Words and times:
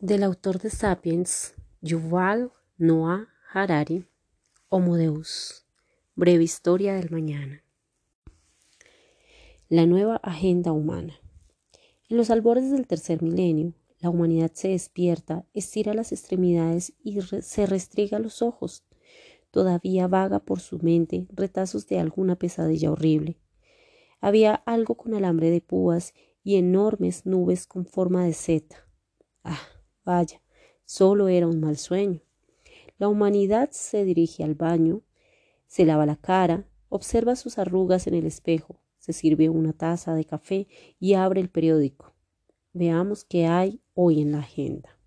Del 0.00 0.22
autor 0.22 0.60
de 0.60 0.70
Sapiens, 0.70 1.54
Yuval 1.80 2.52
Noah 2.76 3.26
Harari, 3.52 4.06
Homo 4.68 4.94
Deus, 4.94 5.66
breve 6.14 6.44
historia 6.44 6.94
del 6.94 7.10
mañana. 7.10 7.64
La 9.68 9.86
nueva 9.86 10.20
agenda 10.22 10.70
humana. 10.70 11.14
En 12.08 12.16
los 12.16 12.30
albores 12.30 12.70
del 12.70 12.86
tercer 12.86 13.24
milenio, 13.24 13.74
la 13.98 14.08
humanidad 14.10 14.52
se 14.54 14.68
despierta, 14.68 15.44
estira 15.52 15.94
las 15.94 16.12
extremidades 16.12 16.92
y 17.02 17.20
se 17.20 17.66
restriega 17.66 18.20
los 18.20 18.40
ojos. 18.40 18.84
Todavía 19.50 20.06
vaga 20.06 20.38
por 20.38 20.60
su 20.60 20.78
mente 20.78 21.26
retazos 21.32 21.88
de 21.88 21.98
alguna 21.98 22.36
pesadilla 22.36 22.92
horrible. 22.92 23.40
Había 24.20 24.54
algo 24.54 24.94
con 24.94 25.14
alambre 25.14 25.50
de 25.50 25.60
púas 25.60 26.14
y 26.44 26.54
enormes 26.54 27.26
nubes 27.26 27.66
con 27.66 27.84
forma 27.84 28.24
de 28.24 28.34
seta. 28.34 28.86
Ah, 29.42 29.58
vaya, 30.08 30.40
solo 30.86 31.28
era 31.28 31.46
un 31.46 31.60
mal 31.60 31.76
sueño. 31.76 32.22
La 32.96 33.08
humanidad 33.08 33.68
se 33.72 34.04
dirige 34.04 34.42
al 34.42 34.54
baño, 34.54 35.02
se 35.66 35.84
lava 35.84 36.06
la 36.06 36.16
cara, 36.16 36.66
observa 36.88 37.36
sus 37.36 37.58
arrugas 37.58 38.06
en 38.06 38.14
el 38.14 38.24
espejo, 38.24 38.80
se 38.98 39.12
sirve 39.12 39.50
una 39.50 39.74
taza 39.74 40.14
de 40.14 40.24
café 40.24 40.66
y 40.98 41.12
abre 41.12 41.42
el 41.42 41.50
periódico. 41.50 42.14
Veamos 42.72 43.24
qué 43.24 43.46
hay 43.46 43.82
hoy 43.92 44.22
en 44.22 44.32
la 44.32 44.38
agenda. 44.38 44.98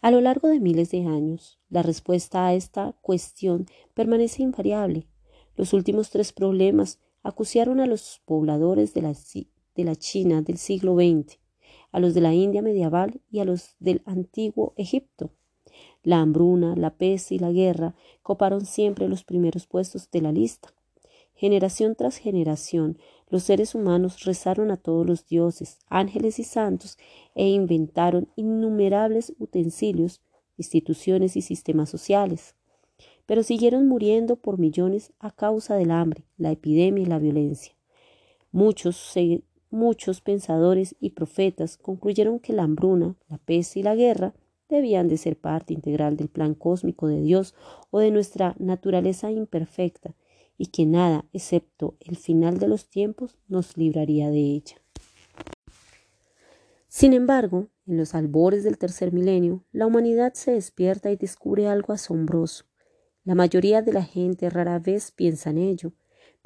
A 0.00 0.10
lo 0.10 0.22
largo 0.22 0.48
de 0.48 0.58
miles 0.58 0.90
de 0.90 1.04
años, 1.04 1.60
la 1.68 1.82
respuesta 1.82 2.46
a 2.46 2.54
esta 2.54 2.96
cuestión 3.02 3.66
permanece 3.92 4.42
invariable. 4.42 5.08
Los 5.56 5.74
últimos 5.74 6.08
tres 6.08 6.32
problemas 6.32 7.00
acuciaron 7.22 7.80
a 7.80 7.86
los 7.86 8.22
pobladores 8.24 8.94
de 8.94 9.02
la, 9.02 9.14
de 9.74 9.84
la 9.84 9.96
China 9.96 10.40
del 10.40 10.56
siglo 10.56 10.94
XX, 10.94 11.38
a 11.96 12.00
los 12.00 12.12
de 12.12 12.20
la 12.20 12.34
India 12.34 12.60
medieval 12.60 13.22
y 13.30 13.38
a 13.38 13.46
los 13.46 13.74
del 13.80 14.02
antiguo 14.04 14.74
Egipto. 14.76 15.30
La 16.02 16.20
hambruna, 16.20 16.76
la 16.76 16.90
peste 16.90 17.34
y 17.34 17.38
la 17.38 17.50
guerra 17.50 17.94
coparon 18.22 18.66
siempre 18.66 19.08
los 19.08 19.24
primeros 19.24 19.66
puestos 19.66 20.10
de 20.10 20.20
la 20.20 20.32
lista. 20.32 20.74
Generación 21.34 21.94
tras 21.94 22.18
generación, 22.18 22.98
los 23.30 23.44
seres 23.44 23.74
humanos 23.74 24.24
rezaron 24.24 24.70
a 24.70 24.76
todos 24.76 25.06
los 25.06 25.26
dioses, 25.26 25.78
ángeles 25.88 26.38
y 26.38 26.44
santos 26.44 26.98
e 27.34 27.48
inventaron 27.48 28.28
innumerables 28.36 29.32
utensilios, 29.38 30.20
instituciones 30.58 31.36
y 31.36 31.40
sistemas 31.40 31.88
sociales 31.88 32.56
pero 33.26 33.42
siguieron 33.42 33.88
muriendo 33.88 34.36
por 34.36 34.58
millones 34.58 35.12
a 35.18 35.32
causa 35.32 35.74
del 35.74 35.90
hambre, 35.90 36.24
la 36.38 36.52
epidemia 36.52 37.02
y 37.02 37.06
la 37.06 37.18
violencia. 37.18 37.74
Muchos, 38.52 38.96
muchos 39.70 40.20
pensadores 40.20 40.94
y 41.00 41.10
profetas 41.10 41.76
concluyeron 41.76 42.38
que 42.38 42.52
la 42.52 42.62
hambruna, 42.62 43.16
la 43.28 43.38
peste 43.38 43.80
y 43.80 43.82
la 43.82 43.94
guerra 43.94 44.34
debían 44.68 45.08
de 45.08 45.16
ser 45.16 45.36
parte 45.36 45.72
integral 45.74 46.16
del 46.16 46.28
plan 46.28 46.54
cósmico 46.54 47.06
de 47.06 47.20
Dios 47.20 47.54
o 47.90 48.00
de 48.00 48.10
nuestra 48.10 48.54
naturaleza 48.58 49.30
imperfecta, 49.30 50.14
y 50.58 50.66
que 50.66 50.86
nada, 50.86 51.24
excepto 51.32 51.96
el 52.00 52.16
final 52.16 52.58
de 52.58 52.68
los 52.68 52.88
tiempos, 52.88 53.36
nos 53.48 53.76
libraría 53.76 54.30
de 54.30 54.40
ella. 54.40 54.76
Sin 56.88 57.12
embargo, 57.12 57.68
en 57.86 57.98
los 57.98 58.14
albores 58.14 58.64
del 58.64 58.78
tercer 58.78 59.12
milenio, 59.12 59.62
la 59.70 59.86
humanidad 59.86 60.32
se 60.32 60.52
despierta 60.52 61.10
y 61.10 61.16
descubre 61.16 61.68
algo 61.68 61.92
asombroso. 61.92 62.64
La 63.22 63.34
mayoría 63.34 63.82
de 63.82 63.92
la 63.92 64.02
gente 64.02 64.48
rara 64.48 64.78
vez 64.78 65.10
piensa 65.10 65.50
en 65.50 65.58
ello, 65.58 65.92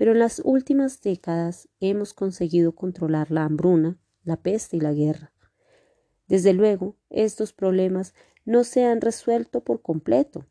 pero 0.00 0.12
en 0.12 0.18
las 0.18 0.40
últimas 0.42 1.02
décadas 1.02 1.68
hemos 1.78 2.14
conseguido 2.14 2.74
controlar 2.74 3.30
la 3.30 3.44
hambruna, 3.44 3.98
la 4.24 4.38
peste 4.38 4.78
y 4.78 4.80
la 4.80 4.94
guerra. 4.94 5.34
Desde 6.26 6.54
luego, 6.54 6.96
estos 7.10 7.52
problemas 7.52 8.14
no 8.46 8.64
se 8.64 8.86
han 8.86 9.02
resuelto 9.02 9.62
por 9.62 9.82
completo, 9.82 10.46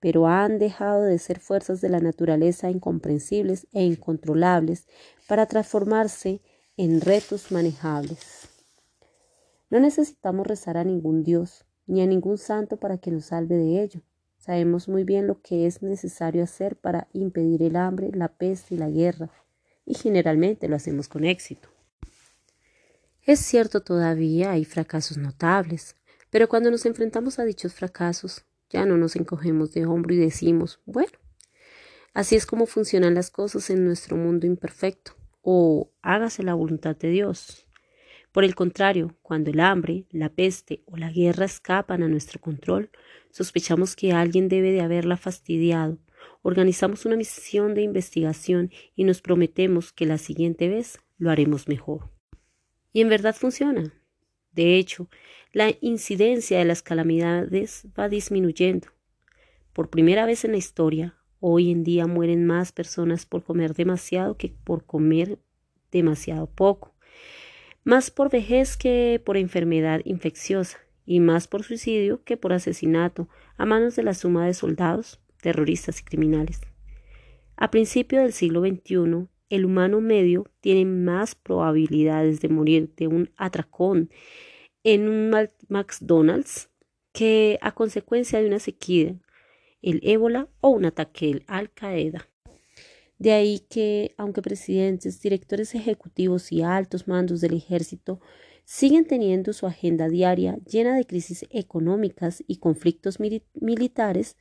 pero 0.00 0.26
han 0.26 0.58
dejado 0.58 1.04
de 1.04 1.18
ser 1.18 1.40
fuerzas 1.40 1.80
de 1.80 1.88
la 1.88 2.00
naturaleza 2.00 2.70
incomprensibles 2.70 3.66
e 3.72 3.84
incontrolables 3.84 4.86
para 5.26 5.46
transformarse 5.46 6.42
en 6.76 7.00
retos 7.00 7.50
manejables. 7.50 8.50
No 9.70 9.80
necesitamos 9.80 10.46
rezar 10.46 10.76
a 10.76 10.84
ningún 10.84 11.22
Dios 11.22 11.64
ni 11.86 12.02
a 12.02 12.06
ningún 12.06 12.36
santo 12.36 12.76
para 12.76 12.98
que 12.98 13.10
nos 13.10 13.24
salve 13.24 13.56
de 13.56 13.82
ello. 13.82 14.02
Sabemos 14.40 14.88
muy 14.88 15.04
bien 15.04 15.26
lo 15.26 15.42
que 15.42 15.66
es 15.66 15.82
necesario 15.82 16.42
hacer 16.42 16.74
para 16.74 17.08
impedir 17.12 17.62
el 17.62 17.76
hambre, 17.76 18.10
la 18.14 18.28
peste 18.28 18.74
y 18.74 18.78
la 18.78 18.88
guerra, 18.88 19.30
y 19.84 19.94
generalmente 19.94 20.66
lo 20.66 20.76
hacemos 20.76 21.08
con 21.08 21.24
éxito. 21.24 21.68
Es 23.22 23.40
cierto 23.40 23.82
todavía 23.82 24.52
hay 24.52 24.64
fracasos 24.64 25.18
notables, 25.18 25.94
pero 26.30 26.48
cuando 26.48 26.70
nos 26.70 26.86
enfrentamos 26.86 27.38
a 27.38 27.44
dichos 27.44 27.74
fracasos, 27.74 28.46
ya 28.70 28.86
no 28.86 28.96
nos 28.96 29.14
encogemos 29.14 29.74
de 29.74 29.84
hombro 29.84 30.14
y 30.14 30.18
decimos, 30.18 30.80
bueno, 30.86 31.18
así 32.14 32.34
es 32.34 32.46
como 32.46 32.64
funcionan 32.64 33.14
las 33.14 33.30
cosas 33.30 33.68
en 33.68 33.84
nuestro 33.84 34.16
mundo 34.16 34.46
imperfecto, 34.46 35.12
o 35.42 35.90
hágase 36.00 36.42
la 36.44 36.54
voluntad 36.54 36.96
de 36.96 37.10
Dios. 37.10 37.66
Por 38.32 38.44
el 38.44 38.54
contrario, 38.54 39.16
cuando 39.22 39.50
el 39.50 39.58
hambre, 39.58 40.04
la 40.10 40.28
peste 40.28 40.82
o 40.86 40.96
la 40.96 41.10
guerra 41.10 41.46
escapan 41.46 42.04
a 42.04 42.08
nuestro 42.08 42.40
control, 42.40 42.90
sospechamos 43.30 43.96
que 43.96 44.12
alguien 44.12 44.48
debe 44.48 44.70
de 44.70 44.82
haberla 44.82 45.16
fastidiado. 45.16 45.98
Organizamos 46.42 47.04
una 47.06 47.16
misión 47.16 47.74
de 47.74 47.82
investigación 47.82 48.70
y 48.94 49.02
nos 49.04 49.20
prometemos 49.20 49.92
que 49.92 50.06
la 50.06 50.16
siguiente 50.16 50.68
vez 50.68 51.00
lo 51.18 51.30
haremos 51.30 51.66
mejor. 51.66 52.08
Y 52.92 53.00
en 53.00 53.08
verdad 53.08 53.34
funciona. 53.34 53.92
De 54.52 54.76
hecho, 54.76 55.08
la 55.52 55.72
incidencia 55.80 56.58
de 56.58 56.64
las 56.64 56.82
calamidades 56.82 57.88
va 57.98 58.08
disminuyendo. 58.08 58.88
Por 59.72 59.90
primera 59.90 60.24
vez 60.24 60.44
en 60.44 60.52
la 60.52 60.58
historia, 60.58 61.16
hoy 61.40 61.72
en 61.72 61.82
día 61.82 62.06
mueren 62.06 62.46
más 62.46 62.70
personas 62.70 63.26
por 63.26 63.42
comer 63.42 63.74
demasiado 63.74 64.36
que 64.36 64.54
por 64.64 64.84
comer 64.84 65.40
demasiado 65.90 66.46
poco 66.46 66.89
más 67.84 68.10
por 68.10 68.30
vejez 68.30 68.76
que 68.76 69.20
por 69.24 69.36
enfermedad 69.36 70.00
infecciosa, 70.04 70.78
y 71.10 71.18
más 71.18 71.48
por 71.48 71.64
suicidio 71.64 72.22
que 72.22 72.36
por 72.36 72.52
asesinato 72.52 73.28
a 73.56 73.66
manos 73.66 73.96
de 73.96 74.04
la 74.04 74.14
suma 74.14 74.46
de 74.46 74.54
soldados, 74.54 75.20
terroristas 75.42 75.98
y 76.00 76.04
criminales. 76.04 76.60
A 77.56 77.72
principio 77.72 78.20
del 78.20 78.32
siglo 78.32 78.60
XXI, 78.60 79.26
el 79.48 79.64
humano 79.64 80.00
medio 80.00 80.46
tiene 80.60 80.84
más 80.84 81.34
probabilidades 81.34 82.40
de 82.40 82.48
morir 82.48 82.94
de 82.96 83.08
un 83.08 83.32
atracón 83.36 84.08
en 84.84 85.08
un 85.08 85.48
McDonald's 85.68 86.70
que 87.12 87.58
a 87.60 87.72
consecuencia 87.72 88.40
de 88.40 88.46
una 88.46 88.60
sequía, 88.60 89.16
el 89.82 89.98
ébola 90.04 90.48
o 90.60 90.68
un 90.68 90.84
ataque 90.84 91.42
al 91.48 91.72
Qaeda. 91.72 92.29
De 93.20 93.32
ahí 93.32 93.58
que, 93.68 94.14
aunque 94.16 94.40
presidentes, 94.40 95.20
directores 95.20 95.74
ejecutivos 95.74 96.50
y 96.52 96.62
altos 96.62 97.06
mandos 97.06 97.42
del 97.42 97.52
ejército 97.52 98.18
siguen 98.64 99.04
teniendo 99.04 99.52
su 99.52 99.66
agenda 99.66 100.08
diaria 100.08 100.56
llena 100.64 100.96
de 100.96 101.04
crisis 101.04 101.44
económicas 101.50 102.42
y 102.46 102.56
conflictos 102.56 103.18
militares, 103.20 104.38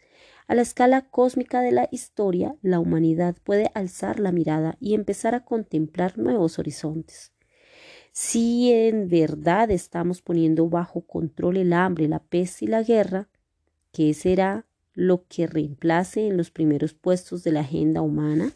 a 0.47 0.55
la 0.55 0.61
escala 0.61 1.09
cósmica 1.09 1.59
de 1.59 1.73
la 1.73 1.89
historia, 1.91 2.55
la 2.61 2.79
humanidad 2.79 3.35
puede 3.43 3.69
alzar 3.73 4.21
la 4.21 4.31
mirada 4.31 4.77
y 4.79 4.93
empezar 4.93 5.35
a 5.35 5.43
contemplar 5.43 6.17
nuevos 6.17 6.57
horizontes. 6.57 7.33
Si 8.13 8.71
en 8.71 9.09
verdad 9.09 9.71
estamos 9.71 10.21
poniendo 10.21 10.69
bajo 10.69 11.01
control 11.01 11.57
el 11.57 11.73
hambre, 11.73 12.07
la 12.07 12.19
peste 12.19 12.63
y 12.63 12.69
la 12.69 12.83
guerra, 12.83 13.27
¿qué 13.91 14.13
será 14.13 14.65
lo 14.93 15.25
que 15.27 15.47
reemplace 15.47 16.27
en 16.27 16.37
los 16.37 16.49
primeros 16.49 16.93
puestos 16.93 17.43
de 17.43 17.51
la 17.51 17.59
agenda 17.59 18.01
humana? 18.01 18.53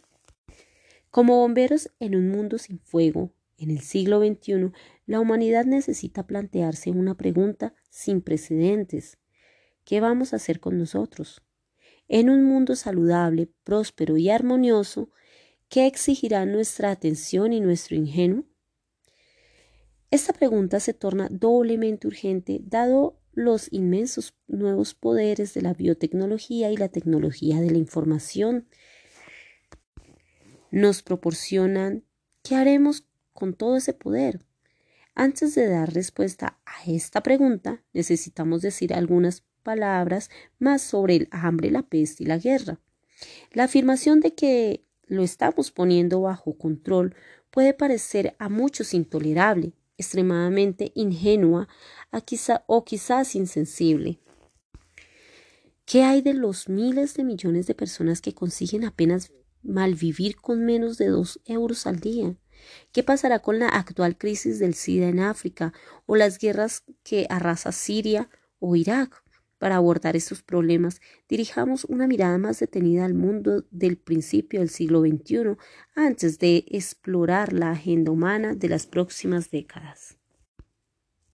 Como 1.14 1.38
bomberos 1.38 1.92
en 2.00 2.16
un 2.16 2.30
mundo 2.30 2.58
sin 2.58 2.80
fuego, 2.80 3.36
en 3.60 3.70
el 3.70 3.82
siglo 3.82 4.20
XXI, 4.20 4.72
la 5.06 5.20
humanidad 5.20 5.64
necesita 5.64 6.26
plantearse 6.26 6.90
una 6.90 7.16
pregunta 7.16 7.76
sin 7.92 8.20
precedentes. 8.20 9.20
¿Qué 9.86 10.02
vamos 10.02 10.34
a 10.34 10.38
hacer 10.38 10.60
con 10.60 10.80
nosotros? 10.80 11.44
En 12.08 12.32
un 12.32 12.44
mundo 12.44 12.76
saludable, 12.76 13.48
próspero 13.64 14.18
y 14.18 14.32
armonioso, 14.32 15.12
¿qué 15.70 15.86
exigirá 15.86 16.48
nuestra 16.48 16.90
atención 16.90 17.54
y 17.54 17.60
nuestro 17.60 17.96
ingenuo? 17.96 18.46
Esta 20.10 20.34
pregunta 20.34 20.80
se 20.80 20.96
torna 20.96 21.28
doblemente 21.30 22.08
urgente 22.08 22.60
dado 22.64 23.20
los 23.34 23.72
inmensos 23.72 24.34
nuevos 24.48 24.96
poderes 24.96 25.54
de 25.54 25.62
la 25.62 25.76
biotecnología 25.76 26.72
y 26.72 26.78
la 26.78 26.90
tecnología 26.90 27.62
de 27.62 27.70
la 27.70 27.78
información 27.78 28.68
nos 30.74 31.04
proporcionan, 31.04 32.04
¿qué 32.42 32.56
haremos 32.56 33.06
con 33.32 33.54
todo 33.54 33.78
ese 33.78 33.94
poder? 33.94 34.44
Antes 35.14 35.54
de 35.54 35.70
dar 35.70 35.94
respuesta 35.94 36.58
a 36.66 36.90
esta 36.92 37.22
pregunta, 37.22 37.84
necesitamos 37.94 38.64
decir 38.64 38.92
algunas 38.92 39.44
palabras 39.62 40.32
más 40.58 40.82
sobre 40.82 41.16
el 41.16 41.28
hambre, 41.30 41.70
la 41.70 41.84
peste 41.84 42.24
y 42.24 42.26
la 42.26 42.40
guerra. 42.40 42.80
La 43.52 43.66
afirmación 43.66 44.20
de 44.20 44.34
que 44.34 44.84
lo 45.06 45.22
estamos 45.22 45.70
poniendo 45.70 46.22
bajo 46.22 46.58
control 46.58 47.16
puede 47.52 47.76
parecer 47.76 48.36
a 48.40 48.50
muchos 48.50 48.96
intolerable, 48.96 49.74
extremadamente 50.00 50.92
ingenua 50.96 51.68
o 52.66 52.84
quizás 52.84 53.36
insensible. 53.36 54.20
¿Qué 55.86 56.02
hay 56.02 56.24
de 56.24 56.34
los 56.34 56.68
miles 56.68 57.14
de 57.14 57.24
millones 57.24 57.68
de 57.68 57.76
personas 57.76 58.22
que 58.22 58.34
consiguen 58.34 58.86
apenas 58.86 59.32
malvivir 59.64 60.36
con 60.36 60.66
menos 60.66 60.98
de 60.98 61.08
dos 61.08 61.40
euros 61.46 61.88
al 61.88 62.00
día? 62.00 62.36
¿Qué 62.92 63.04
pasará 63.04 63.40
con 63.40 63.60
la 63.60 63.70
actual 63.70 64.18
crisis 64.18 64.60
del 64.60 64.74
SIDA 64.74 65.10
en 65.10 65.20
África 65.20 65.74
o 66.06 66.16
las 66.16 66.38
guerras 66.38 66.84
que 67.04 67.26
arrasa 67.30 67.72
Siria 67.72 68.30
o 68.60 68.76
Irak? 68.76 69.24
Para 69.58 69.78
abordar 69.78 70.18
estos 70.18 70.44
problemas, 70.44 71.00
dirijamos 71.30 71.86
una 71.86 72.06
mirada 72.06 72.38
más 72.38 72.60
detenida 72.60 73.06
al 73.06 73.14
mundo 73.14 73.66
del 73.72 73.98
principio 73.98 74.60
del 74.60 74.70
siglo 74.70 75.02
XXI 75.02 75.56
antes 75.96 76.38
de 76.40 76.66
explorar 76.68 77.54
la 77.54 77.72
agenda 77.72 78.12
humana 78.12 78.56
de 78.56 78.68
las 78.68 78.88
próximas 78.88 79.52
décadas. 79.52 80.18